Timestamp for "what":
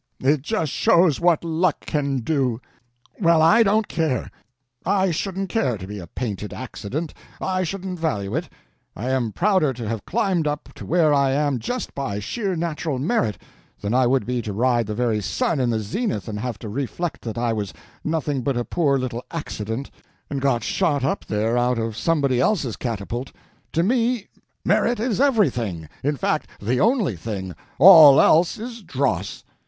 1.21-1.43